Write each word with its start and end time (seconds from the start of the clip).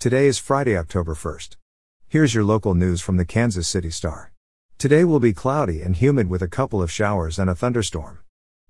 Today 0.00 0.28
is 0.28 0.38
Friday, 0.38 0.76
October 0.76 1.16
1st. 1.16 1.56
Here's 2.06 2.32
your 2.32 2.44
local 2.44 2.72
news 2.72 3.00
from 3.00 3.16
the 3.16 3.24
Kansas 3.24 3.66
City 3.66 3.90
Star. 3.90 4.30
Today 4.78 5.02
will 5.02 5.18
be 5.18 5.32
cloudy 5.32 5.82
and 5.82 5.96
humid 5.96 6.30
with 6.30 6.40
a 6.40 6.46
couple 6.46 6.80
of 6.80 6.92
showers 6.92 7.36
and 7.36 7.50
a 7.50 7.54
thunderstorm. 7.56 8.20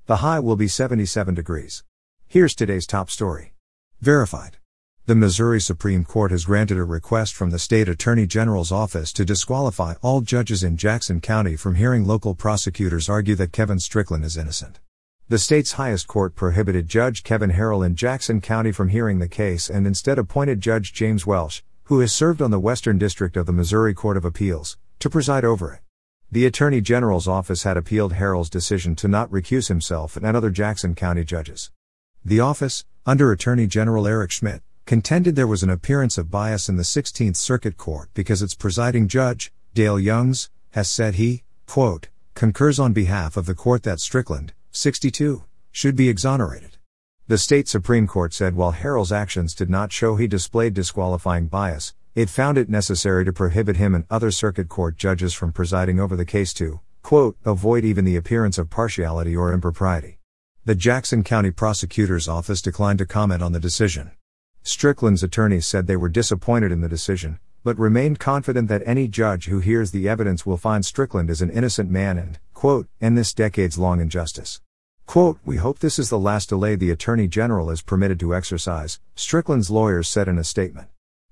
The 0.06 0.24
high 0.24 0.40
will 0.40 0.56
be 0.56 0.68
77 0.68 1.34
degrees. 1.34 1.84
Here's 2.26 2.54
today's 2.54 2.86
top 2.86 3.10
story. 3.10 3.52
Verified. 4.00 4.56
The 5.04 5.14
Missouri 5.14 5.60
Supreme 5.60 6.02
Court 6.02 6.30
has 6.30 6.46
granted 6.46 6.78
a 6.78 6.84
request 6.84 7.34
from 7.34 7.50
the 7.50 7.58
state 7.58 7.90
attorney 7.90 8.26
general's 8.26 8.72
office 8.72 9.12
to 9.12 9.26
disqualify 9.26 9.96
all 10.00 10.22
judges 10.22 10.64
in 10.64 10.78
Jackson 10.78 11.20
County 11.20 11.56
from 11.56 11.74
hearing 11.74 12.06
local 12.06 12.34
prosecutors 12.34 13.10
argue 13.10 13.34
that 13.34 13.52
Kevin 13.52 13.80
Strickland 13.80 14.24
is 14.24 14.38
innocent. 14.38 14.80
The 15.30 15.38
state's 15.38 15.72
highest 15.72 16.06
court 16.06 16.34
prohibited 16.34 16.88
Judge 16.88 17.22
Kevin 17.22 17.50
Harrell 17.50 17.84
in 17.84 17.94
Jackson 17.94 18.40
County 18.40 18.72
from 18.72 18.88
hearing 18.88 19.18
the 19.18 19.28
case 19.28 19.68
and 19.68 19.86
instead 19.86 20.18
appointed 20.18 20.62
Judge 20.62 20.94
James 20.94 21.26
Welsh, 21.26 21.60
who 21.84 22.00
has 22.00 22.14
served 22.14 22.40
on 22.40 22.50
the 22.50 22.58
Western 22.58 22.96
District 22.96 23.36
of 23.36 23.44
the 23.44 23.52
Missouri 23.52 23.92
Court 23.92 24.16
of 24.16 24.24
Appeals, 24.24 24.78
to 25.00 25.10
preside 25.10 25.44
over 25.44 25.74
it. 25.74 25.80
The 26.32 26.46
Attorney 26.46 26.80
General's 26.80 27.28
office 27.28 27.64
had 27.64 27.76
appealed 27.76 28.14
Harrell's 28.14 28.48
decision 28.48 28.96
to 28.96 29.06
not 29.06 29.30
recuse 29.30 29.68
himself 29.68 30.16
and 30.16 30.24
other 30.24 30.48
Jackson 30.48 30.94
County 30.94 31.24
judges. 31.24 31.70
The 32.24 32.40
office, 32.40 32.86
under 33.04 33.30
Attorney 33.30 33.66
General 33.66 34.06
Eric 34.06 34.30
Schmitt, 34.30 34.62
contended 34.86 35.36
there 35.36 35.46
was 35.46 35.62
an 35.62 35.68
appearance 35.68 36.16
of 36.16 36.30
bias 36.30 36.70
in 36.70 36.76
the 36.76 36.82
16th 36.84 37.36
Circuit 37.36 37.76
Court 37.76 38.08
because 38.14 38.40
its 38.40 38.54
presiding 38.54 39.08
judge, 39.08 39.52
Dale 39.74 40.00
Youngs, 40.00 40.48
has 40.70 40.90
said 40.90 41.16
he, 41.16 41.42
quote, 41.66 42.08
concurs 42.32 42.78
on 42.78 42.94
behalf 42.94 43.36
of 43.36 43.44
the 43.44 43.54
court 43.54 43.82
that 43.82 44.00
Strickland, 44.00 44.54
62, 44.70 45.44
should 45.70 45.96
be 45.96 46.08
exonerated. 46.08 46.76
The 47.26 47.38
state 47.38 47.68
Supreme 47.68 48.06
Court 48.06 48.32
said 48.32 48.56
while 48.56 48.72
Harrell's 48.72 49.12
actions 49.12 49.54
did 49.54 49.68
not 49.68 49.92
show 49.92 50.16
he 50.16 50.26
displayed 50.26 50.74
disqualifying 50.74 51.46
bias, 51.46 51.94
it 52.14 52.30
found 52.30 52.58
it 52.58 52.68
necessary 52.68 53.24
to 53.24 53.32
prohibit 53.32 53.76
him 53.76 53.94
and 53.94 54.04
other 54.10 54.30
circuit 54.30 54.68
court 54.68 54.96
judges 54.96 55.34
from 55.34 55.52
presiding 55.52 56.00
over 56.00 56.16
the 56.16 56.24
case 56.24 56.52
to, 56.54 56.80
quote, 57.02 57.36
avoid 57.44 57.84
even 57.84 58.04
the 58.04 58.16
appearance 58.16 58.58
of 58.58 58.70
partiality 58.70 59.36
or 59.36 59.52
impropriety. 59.52 60.18
The 60.64 60.74
Jackson 60.74 61.22
County 61.22 61.50
Prosecutor's 61.50 62.28
Office 62.28 62.60
declined 62.60 62.98
to 62.98 63.06
comment 63.06 63.42
on 63.42 63.52
the 63.52 63.60
decision. 63.60 64.10
Strickland's 64.62 65.22
attorneys 65.22 65.66
said 65.66 65.86
they 65.86 65.96
were 65.96 66.08
disappointed 66.08 66.72
in 66.72 66.80
the 66.80 66.88
decision, 66.88 67.38
but 67.64 67.78
remained 67.78 68.18
confident 68.18 68.68
that 68.68 68.82
any 68.84 69.08
judge 69.08 69.46
who 69.46 69.60
hears 69.60 69.90
the 69.90 70.08
evidence 70.08 70.44
will 70.44 70.56
find 70.56 70.84
Strickland 70.84 71.30
is 71.30 71.40
an 71.40 71.50
innocent 71.50 71.90
man 71.90 72.18
and, 72.18 72.38
quote, 72.58 72.88
end 73.00 73.16
this 73.16 73.32
decades 73.32 73.78
long 73.78 74.00
injustice. 74.00 74.60
Quote, 75.06 75.38
We 75.44 75.58
hope 75.58 75.78
this 75.78 75.96
is 75.96 76.10
the 76.10 76.18
last 76.18 76.48
delay 76.48 76.74
the 76.74 76.90
Attorney 76.90 77.28
General 77.28 77.70
is 77.70 77.82
permitted 77.82 78.18
to 78.18 78.34
exercise, 78.34 78.98
Strickland's 79.14 79.70
lawyers 79.70 80.08
said 80.08 80.26
in 80.26 80.38
a 80.38 80.42
statement. 80.42 80.88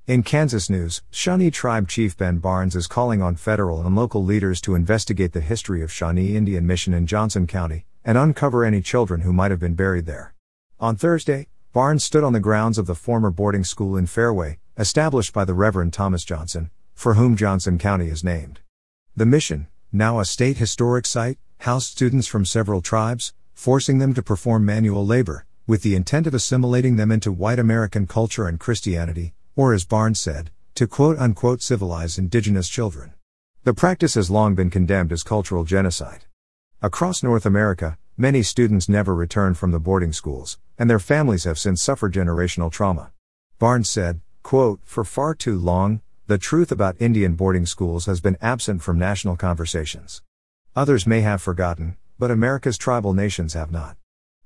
In 0.07 0.23
Kansas 0.23 0.71
news, 0.71 1.03
Shawnee 1.11 1.51
Tribe 1.51 1.89
Chief 1.89 2.17
Ben 2.17 2.39
Barnes 2.39 2.77
is 2.77 2.87
calling 2.87 3.23
on 3.23 3.35
federal 3.35 3.85
and 3.85 3.97
local 3.97 4.23
leaders 4.23 4.61
to 4.61 4.77
investigate 4.77 5.33
the 5.33 5.41
history 5.41 5.83
of 5.83 5.91
Shawnee 5.91 6.37
Indian 6.37 6.65
Mission 6.65 6.95
in 6.95 7.09
Johnson 7.09 7.49
County 7.49 7.87
and 8.05 8.17
uncover 8.17 8.65
any 8.65 8.81
children 8.81 9.23
who 9.23 9.33
might 9.33 9.51
have 9.51 9.59
been 9.59 9.75
buried 9.75 10.07
there. 10.07 10.33
On 10.79 10.95
Thursday, 10.95 11.49
Barnes 11.73 12.05
stood 12.05 12.23
on 12.23 12.35
the 12.35 12.39
grounds 12.39 12.79
of 12.79 12.87
the 12.87 12.95
former 12.95 13.33
boarding 13.33 13.65
school 13.65 13.97
in 13.97 14.07
Fairway, 14.07 14.61
established 14.79 15.33
by 15.33 15.45
the 15.45 15.55
Reverend 15.55 15.93
Thomas 15.93 16.25
Johnson, 16.25 16.71
for 16.95 17.15
whom 17.15 17.35
Johnson 17.35 17.79
County 17.79 18.11
is 18.11 18.23
named. 18.23 18.61
The 19.17 19.27
mission, 19.27 19.67
now 19.93 20.21
a 20.21 20.25
state 20.25 20.59
historic 20.59 21.07
site, 21.07 21.39
housed 21.61 21.91
students 21.91 22.27
from 22.27 22.45
several 22.45 22.83
tribes, 22.83 23.33
forcing 23.55 23.99
them 23.99 24.15
to 24.15 24.23
perform 24.23 24.65
manual 24.65 25.07
labor, 25.07 25.47
with 25.67 25.83
the 25.83 25.95
intent 25.95 26.27
of 26.27 26.35
assimilating 26.35 26.97
them 26.97 27.11
into 27.11 27.33
white 27.33 27.59
American 27.59 28.07
culture 28.07 28.47
and 28.47 28.61
Christianity, 28.61 29.35
or 29.57 29.73
as 29.73 29.85
Barnes 29.85 30.21
said, 30.21 30.51
to 30.75 30.87
quote 30.87 31.19
unquote 31.19 31.63
civilize 31.63 32.19
indigenous 32.19 32.69
children. 32.69 33.15
The 33.65 33.75
practice 33.75 34.15
has 34.15 34.31
long 34.31 34.55
been 34.55 34.71
condemned 34.71 35.13
as 35.13 35.23
cultural 35.23 35.65
genocide. 35.65 36.27
Across 36.83 37.23
North 37.23 37.47
America, 37.47 37.99
many 38.17 38.43
students 38.43 38.89
never 38.89 39.15
returned 39.15 39.59
from 39.59 39.73
the 39.73 39.81
boarding 39.81 40.13
schools, 40.13 40.59
and 40.79 40.89
their 40.89 40.99
families 40.99 41.45
have 41.45 41.59
since 41.59 41.83
suffered 41.83 42.13
generational 42.13 42.71
trauma. 42.71 43.11
Barnes 43.59 43.89
said, 43.89 44.21
quote, 44.43 44.81
For 44.85 45.03
far 45.03 45.35
too 45.35 45.59
long, 45.59 46.03
the 46.29 46.39
truth 46.39 46.73
about 46.73 47.01
Indian 47.01 47.37
boarding 47.37 47.65
schools 47.67 48.07
has 48.07 48.21
been 48.21 48.37
absent 48.43 48.83
from 48.83 48.99
national 48.99 49.37
conversations. 49.37 50.23
Others 50.75 51.07
may 51.07 51.21
have 51.21 51.41
forgotten, 51.41 51.97
but 52.19 52.33
America's 52.33 52.77
tribal 52.77 53.13
nations 53.13 53.55
have 53.55 53.71
not. 53.71 53.97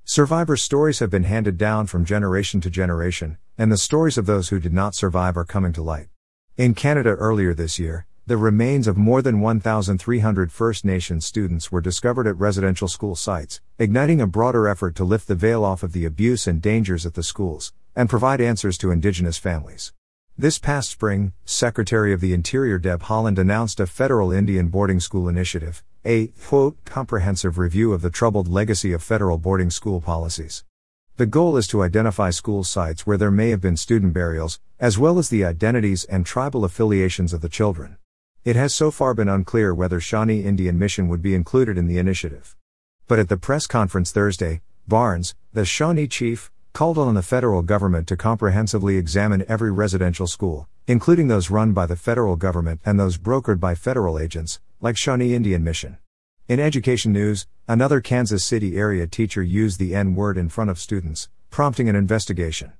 Survivor 0.03 0.55
stories 0.55 0.99
have 0.99 1.09
been 1.09 1.23
handed 1.23 1.57
down 1.57 1.87
from 1.87 2.05
generation 2.05 2.61
to 2.61 2.69
generation, 2.69 3.39
and 3.57 3.71
the 3.71 3.77
stories 3.77 4.19
of 4.19 4.27
those 4.27 4.49
who 4.49 4.59
did 4.59 4.73
not 4.73 4.93
survive 4.93 5.35
are 5.35 5.43
coming 5.43 5.73
to 5.73 5.81
light. 5.81 6.09
In 6.55 6.75
Canada 6.75 7.09
earlier 7.09 7.55
this 7.55 7.79
year, 7.79 8.05
the 8.27 8.37
remains 8.37 8.85
of 8.85 8.95
more 8.95 9.23
than 9.23 9.41
1,300 9.41 10.51
First 10.51 10.85
Nations 10.85 11.25
students 11.25 11.71
were 11.71 11.81
discovered 11.81 12.27
at 12.27 12.37
residential 12.37 12.87
school 12.87 13.15
sites, 13.15 13.59
igniting 13.79 14.21
a 14.21 14.27
broader 14.27 14.67
effort 14.67 14.95
to 14.97 15.03
lift 15.03 15.27
the 15.27 15.33
veil 15.33 15.65
off 15.65 15.81
of 15.81 15.93
the 15.93 16.05
abuse 16.05 16.45
and 16.45 16.61
dangers 16.61 17.07
at 17.07 17.15
the 17.15 17.23
schools, 17.23 17.73
and 17.95 18.07
provide 18.07 18.39
answers 18.39 18.77
to 18.77 18.91
Indigenous 18.91 19.39
families. 19.39 19.93
This 20.41 20.57
past 20.57 20.89
spring, 20.89 21.33
Secretary 21.45 22.13
of 22.13 22.19
the 22.19 22.33
Interior 22.33 22.79
Deb 22.79 23.03
Haaland 23.03 23.37
announced 23.37 23.79
a 23.79 23.85
federal 23.85 24.31
Indian 24.31 24.69
boarding 24.69 24.99
school 24.99 25.29
initiative, 25.29 25.83
a, 26.03 26.29
quote, 26.29 26.83
comprehensive 26.83 27.59
review 27.59 27.93
of 27.93 28.01
the 28.01 28.09
troubled 28.09 28.47
legacy 28.47 28.91
of 28.91 29.03
federal 29.03 29.37
boarding 29.37 29.69
school 29.69 30.01
policies. 30.01 30.65
The 31.17 31.27
goal 31.27 31.57
is 31.57 31.67
to 31.67 31.83
identify 31.83 32.31
school 32.31 32.63
sites 32.63 33.05
where 33.05 33.17
there 33.17 33.29
may 33.29 33.51
have 33.51 33.61
been 33.61 33.77
student 33.77 34.13
burials, 34.13 34.59
as 34.79 34.97
well 34.97 35.19
as 35.19 35.29
the 35.29 35.45
identities 35.45 36.05
and 36.05 36.25
tribal 36.25 36.65
affiliations 36.65 37.33
of 37.33 37.41
the 37.41 37.47
children. 37.47 37.97
It 38.43 38.55
has 38.55 38.73
so 38.73 38.89
far 38.89 39.13
been 39.13 39.29
unclear 39.29 39.75
whether 39.75 39.99
Shawnee 39.99 40.43
Indian 40.43 40.79
Mission 40.79 41.07
would 41.07 41.21
be 41.21 41.35
included 41.35 41.77
in 41.77 41.85
the 41.85 41.99
initiative. 41.99 42.55
But 43.07 43.19
at 43.19 43.29
the 43.29 43.37
press 43.37 43.67
conference 43.67 44.11
Thursday, 44.11 44.61
Barnes, 44.87 45.35
the 45.53 45.65
Shawnee 45.65 46.07
chief, 46.07 46.49
called 46.73 46.97
on 46.97 47.13
the 47.13 47.21
federal 47.21 47.61
government 47.61 48.07
to 48.07 48.17
comprehensively 48.17 48.97
examine 48.97 49.43
every 49.47 49.71
residential 49.71 50.27
school, 50.27 50.67
including 50.87 51.27
those 51.27 51.49
run 51.49 51.73
by 51.73 51.85
the 51.85 51.95
federal 51.95 52.35
government 52.35 52.81
and 52.85 52.99
those 52.99 53.17
brokered 53.17 53.59
by 53.59 53.75
federal 53.75 54.17
agents, 54.17 54.59
like 54.79 54.97
Shawnee 54.97 55.33
Indian 55.33 55.63
Mission. 55.63 55.97
In 56.47 56.59
education 56.59 57.11
news, 57.11 57.47
another 57.67 58.01
Kansas 58.01 58.43
City 58.43 58.77
area 58.77 59.07
teacher 59.07 59.43
used 59.43 59.79
the 59.79 59.95
N 59.95 60.15
word 60.15 60.37
in 60.37 60.49
front 60.49 60.69
of 60.69 60.79
students, 60.79 61.29
prompting 61.49 61.87
an 61.87 61.95
investigation. 61.95 62.73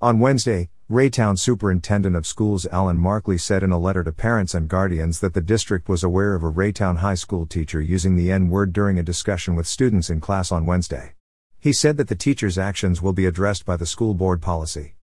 On 0.00 0.20
Wednesday, 0.20 0.70
Raytown 0.90 1.38
Superintendent 1.38 2.16
of 2.16 2.26
Schools 2.26 2.66
Alan 2.72 2.96
Markley 2.96 3.36
said 3.36 3.62
in 3.62 3.72
a 3.72 3.78
letter 3.78 4.04
to 4.04 4.12
parents 4.12 4.54
and 4.54 4.68
guardians 4.68 5.20
that 5.20 5.34
the 5.34 5.40
district 5.40 5.88
was 5.88 6.04
aware 6.04 6.34
of 6.34 6.42
a 6.42 6.50
Raytown 6.50 6.98
High 6.98 7.16
School 7.16 7.46
teacher 7.46 7.80
using 7.80 8.16
the 8.16 8.30
N 8.30 8.48
word 8.48 8.72
during 8.72 8.98
a 8.98 9.02
discussion 9.02 9.54
with 9.54 9.66
students 9.66 10.08
in 10.08 10.20
class 10.20 10.52
on 10.52 10.64
Wednesday. 10.64 11.14
He 11.60 11.72
said 11.72 11.96
that 11.96 12.06
the 12.06 12.14
teacher's 12.14 12.56
actions 12.56 13.02
will 13.02 13.12
be 13.12 13.26
addressed 13.26 13.66
by 13.66 13.76
the 13.76 13.86
school 13.86 14.14
board 14.14 14.40
policy. 14.40 14.94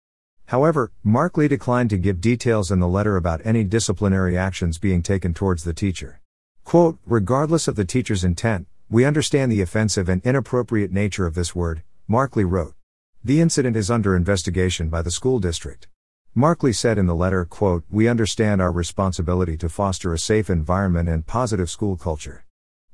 However, 0.47 0.91
Markley 1.03 1.49
declined 1.49 1.89
to 1.89 1.97
give 1.97 2.21
details 2.21 2.71
in 2.71 2.79
the 2.79 2.87
letter 2.87 3.17
about 3.17 3.41
any 3.43 3.63
disciplinary 3.63 4.37
actions 4.37 4.77
being 4.77 5.01
taken 5.01 5.33
towards 5.33 5.63
the 5.63 5.73
teacher. 5.73 6.21
Quote, 6.63 6.97
regardless 7.05 7.67
of 7.67 7.75
the 7.75 7.83
teacher's 7.83 8.23
intent, 8.23 8.67
we 8.89 9.03
understand 9.03 9.51
the 9.51 9.61
offensive 9.61 10.07
and 10.07 10.21
inappropriate 10.23 10.91
nature 10.91 11.25
of 11.25 11.33
this 11.33 11.53
word, 11.55 11.83
Markley 12.07 12.45
wrote. 12.45 12.75
The 13.23 13.41
incident 13.41 13.75
is 13.75 13.91
under 13.91 14.15
investigation 14.15 14.87
by 14.87 15.01
the 15.01 15.11
school 15.11 15.39
district. 15.39 15.87
Markley 16.35 16.71
said 16.71 16.97
in 16.97 17.05
the 17.05 17.15
letter, 17.15 17.43
quote, 17.43 17.83
We 17.89 18.07
understand 18.07 18.61
our 18.61 18.71
responsibility 18.71 19.57
to 19.57 19.67
foster 19.67 20.13
a 20.13 20.19
safe 20.19 20.49
environment 20.49 21.09
and 21.09 21.25
positive 21.25 21.69
school 21.69 21.97
culture. 21.97 22.45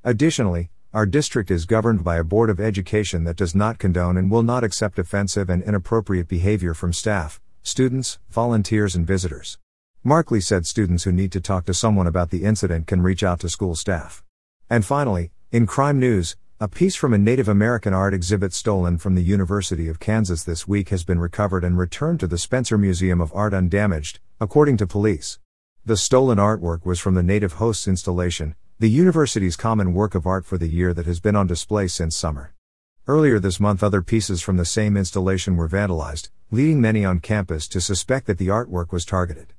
Additionally, 0.04 0.72
our 0.94 1.06
district 1.06 1.50
is 1.50 1.66
governed 1.66 2.04
by 2.04 2.18
a 2.18 2.24
board 2.24 2.50
of 2.50 2.60
education 2.60 3.24
that 3.24 3.38
does 3.38 3.56
not 3.56 3.80
condone 3.80 4.18
and 4.18 4.30
will 4.30 4.44
not 4.44 4.62
accept 4.62 5.00
offensive 5.00 5.50
and 5.50 5.64
inappropriate 5.64 6.28
behavior 6.28 6.74
from 6.74 6.92
staff, 6.92 7.40
students, 7.64 8.20
volunteers, 8.30 8.94
and 8.94 9.08
visitors. 9.08 9.58
Markley 10.04 10.42
said 10.42 10.66
students 10.66 11.06
who 11.06 11.14
need 11.14 11.32
to 11.32 11.40
talk 11.40 11.64
to 11.66 11.74
someone 11.74 12.08
about 12.08 12.30
the 12.30 12.44
incident 12.44 12.88
can 12.88 13.02
reach 13.02 13.24
out 13.24 13.40
to 13.40 13.48
school 13.48 13.74
staff. 13.74 14.22
And 14.70 14.84
finally, 14.84 15.32
in 15.50 15.66
crime 15.66 15.98
news, 15.98 16.36
a 16.60 16.68
piece 16.68 16.98
from 16.98 17.14
a 17.14 17.18
Native 17.18 17.48
American 17.48 17.94
art 17.94 18.14
exhibit 18.14 18.52
stolen 18.52 18.98
from 18.98 19.16
the 19.16 19.24
University 19.24 19.88
of 19.88 20.02
Kansas 20.02 20.44
this 20.44 20.68
week 20.68 20.90
has 20.90 21.06
been 21.06 21.20
recovered 21.20 21.64
and 21.64 21.78
returned 21.78 22.20
to 22.20 22.28
the 22.28 22.38
Spencer 22.38 22.78
Museum 22.78 23.22
of 23.22 23.34
Art 23.34 23.54
undamaged, 23.54 24.20
according 24.42 24.76
to 24.76 24.86
police. 24.86 25.40
The 25.86 25.96
stolen 25.96 26.38
artwork 26.38 26.86
was 26.86 27.00
from 27.00 27.16
the 27.16 27.24
Native 27.24 27.54
Hosts 27.54 27.88
installation, 27.88 28.56
the 28.82 28.90
university's 28.90 29.56
common 29.56 29.94
work 29.94 30.16
of 30.16 30.26
art 30.26 30.44
for 30.44 30.58
the 30.58 30.68
year 30.68 30.92
that 30.92 31.06
has 31.06 31.20
been 31.20 31.36
on 31.36 31.46
display 31.46 31.88
since 31.88 32.18
summer. 32.18 32.52
Earlier 33.08 33.38
this 33.38 33.60
month, 33.60 33.84
other 33.84 34.02
pieces 34.02 34.42
from 34.42 34.58
the 34.58 34.66
same 34.66 34.98
installation 34.98 35.56
were 35.56 35.70
vandalized, 35.70 36.32
leading 36.50 36.82
many 36.82 37.06
on 37.06 37.20
campus 37.20 37.68
to 37.68 37.80
suspect 37.80 38.26
that 38.26 38.40
the 38.40 38.48
artwork 38.48 38.92
was 38.92 39.06
targeted. 39.06 39.54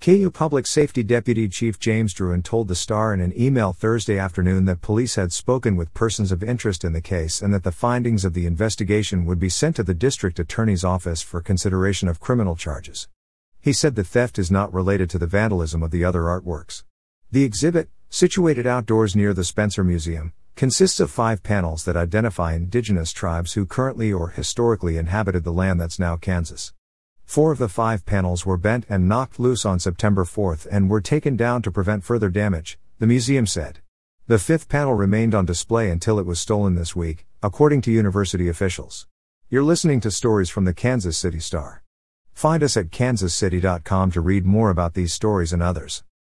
KU 0.00 0.30
Public 0.30 0.64
Safety 0.64 1.02
Deputy 1.02 1.48
Chief 1.48 1.80
James 1.80 2.14
Druin 2.14 2.44
told 2.44 2.68
the 2.68 2.76
Star 2.76 3.12
in 3.12 3.20
an 3.20 3.32
email 3.36 3.72
Thursday 3.72 4.16
afternoon 4.16 4.64
that 4.66 4.80
police 4.80 5.16
had 5.16 5.32
spoken 5.32 5.74
with 5.74 5.92
persons 5.92 6.30
of 6.30 6.44
interest 6.44 6.84
in 6.84 6.92
the 6.92 7.00
case 7.00 7.42
and 7.42 7.52
that 7.52 7.64
the 7.64 7.72
findings 7.72 8.24
of 8.24 8.32
the 8.32 8.46
investigation 8.46 9.24
would 9.24 9.40
be 9.40 9.48
sent 9.48 9.74
to 9.74 9.82
the 9.82 9.92
district 9.92 10.38
attorney's 10.38 10.84
office 10.84 11.20
for 11.20 11.40
consideration 11.40 12.06
of 12.06 12.20
criminal 12.20 12.54
charges. 12.54 13.08
He 13.60 13.72
said 13.72 13.96
the 13.96 14.04
theft 14.04 14.38
is 14.38 14.52
not 14.52 14.72
related 14.72 15.10
to 15.10 15.18
the 15.18 15.26
vandalism 15.26 15.82
of 15.82 15.90
the 15.90 16.04
other 16.04 16.22
artworks. 16.22 16.84
The 17.32 17.42
exhibit, 17.42 17.90
situated 18.10 18.66
outdoors 18.66 19.14
near 19.14 19.34
the 19.34 19.44
Spencer 19.44 19.84
Museum, 19.84 20.32
consists 20.56 20.98
of 20.98 21.10
five 21.10 21.42
panels 21.42 21.84
that 21.84 21.96
identify 21.96 22.54
indigenous 22.54 23.12
tribes 23.12 23.52
who 23.52 23.66
currently 23.66 24.12
or 24.12 24.30
historically 24.30 24.96
inhabited 24.96 25.44
the 25.44 25.52
land 25.52 25.80
that's 25.80 25.98
now 25.98 26.16
Kansas. 26.16 26.72
Four 27.24 27.52
of 27.52 27.58
the 27.58 27.68
five 27.68 28.06
panels 28.06 28.46
were 28.46 28.56
bent 28.56 28.86
and 28.88 29.08
knocked 29.08 29.38
loose 29.38 29.66
on 29.66 29.78
September 29.78 30.24
4 30.24 30.60
and 30.70 30.88
were 30.88 31.02
taken 31.02 31.36
down 31.36 31.60
to 31.62 31.70
prevent 31.70 32.02
further 32.02 32.30
damage, 32.30 32.78
the 32.98 33.06
museum 33.06 33.46
said. 33.46 33.80
The 34.26 34.38
fifth 34.38 34.68
panel 34.68 34.94
remained 34.94 35.34
on 35.34 35.44
display 35.44 35.90
until 35.90 36.18
it 36.18 36.26
was 36.26 36.40
stolen 36.40 36.74
this 36.74 36.96
week, 36.96 37.26
according 37.42 37.82
to 37.82 37.92
university 37.92 38.48
officials. 38.48 39.06
You're 39.50 39.62
listening 39.62 40.00
to 40.00 40.10
stories 40.10 40.48
from 40.48 40.64
the 40.64 40.74
Kansas 40.74 41.18
City 41.18 41.40
Star. 41.40 41.82
Find 42.32 42.62
us 42.62 42.76
at 42.76 42.90
kansascity.com 42.90 44.12
to 44.12 44.20
read 44.20 44.46
more 44.46 44.70
about 44.70 44.94
these 44.94 45.12
stories 45.12 45.52
and 45.52 45.62
others. 45.62 46.04